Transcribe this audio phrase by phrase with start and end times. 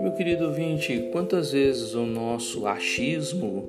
[0.00, 3.68] Meu querido ouvinte, quantas vezes o nosso achismo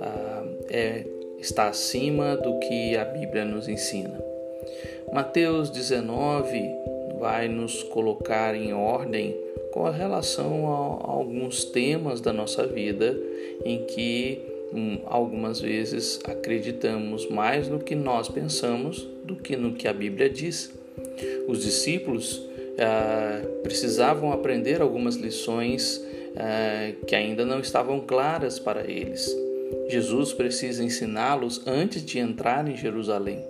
[0.00, 1.04] ah, é,
[1.38, 4.18] está acima do que a Bíblia nos ensina?
[5.12, 6.70] Mateus 19
[7.18, 9.36] vai nos colocar em ordem
[9.72, 13.14] com relação a, a alguns temas da nossa vida
[13.64, 14.40] em que
[14.72, 20.30] hum, algumas vezes acreditamos mais no que nós pensamos do que no que a Bíblia
[20.30, 20.85] diz.
[21.48, 22.42] Os discípulos
[22.78, 26.04] ah, precisavam aprender algumas lições
[26.36, 29.34] ah, que ainda não estavam claras para eles.
[29.88, 33.44] Jesus precisa ensiná-los antes de entrar em Jerusalém.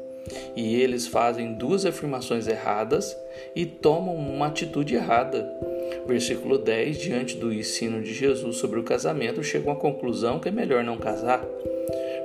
[0.57, 3.17] E eles fazem duas afirmações erradas
[3.55, 5.49] e tomam uma atitude errada.
[6.07, 10.53] Versículo 10: Diante do ensino de Jesus sobre o casamento, chegam à conclusão que é
[10.53, 11.45] melhor não casar.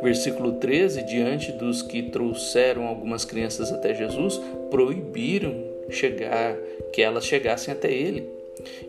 [0.01, 5.53] Versículo 13: Diante dos que trouxeram algumas crianças até Jesus, proibiram
[5.89, 6.55] chegar,
[6.91, 8.27] que elas chegassem até ele.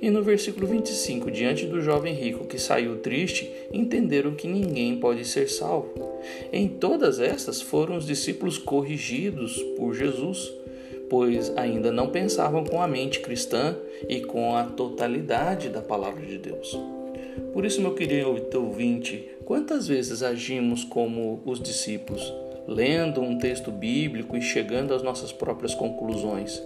[0.00, 5.24] E no versículo 25, diante do jovem rico que saiu triste, entenderam que ninguém pode
[5.24, 5.92] ser salvo.
[6.52, 10.52] Em todas estas foram os discípulos corrigidos por Jesus,
[11.08, 13.76] pois ainda não pensavam com a mente cristã
[14.08, 16.76] e com a totalidade da palavra de Deus.
[17.52, 22.32] Por isso, meu querido ouvinte, quantas vezes agimos como os discípulos?
[22.66, 26.62] lendo um texto bíblico e chegando às nossas próprias conclusões.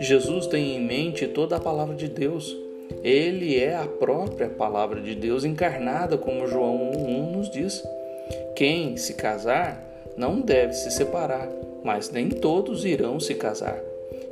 [0.00, 2.56] Jesus tem em mente toda a palavra de Deus.
[3.02, 7.82] Ele é a própria palavra de Deus encarnada, como João 1 nos diz.
[8.54, 9.82] Quem se casar
[10.16, 11.48] não deve se separar,
[11.82, 13.80] mas nem todos irão se casar.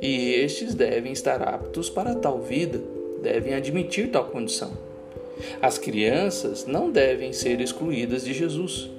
[0.01, 2.79] E estes devem estar aptos para tal vida,
[3.21, 4.88] devem admitir tal condição.
[5.61, 8.89] As crianças não devem ser excluídas de Jesus.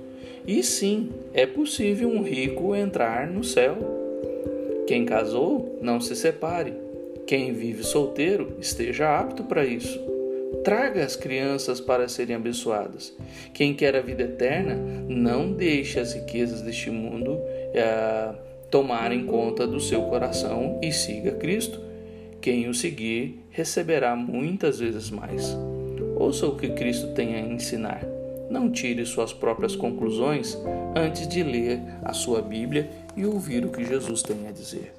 [0.47, 3.77] E sim, é possível um rico entrar no céu.
[4.87, 6.75] Quem casou, não se separe.
[7.27, 10.01] Quem vive solteiro, esteja apto para isso.
[10.65, 13.17] Traga as crianças para serem abençoadas.
[13.55, 14.75] Quem quer a vida eterna,
[15.09, 17.39] não deixe as riquezas deste mundo
[17.73, 18.35] é,
[18.71, 21.81] tomarem conta do seu coração e siga Cristo.
[22.41, 25.57] Quem o seguir receberá muitas vezes mais.
[26.21, 28.05] Ouça o que Cristo tem a ensinar.
[28.51, 30.55] Não tire suas próprias conclusões
[30.95, 34.93] antes de ler a sua Bíblia e ouvir o que Jesus tem a dizer.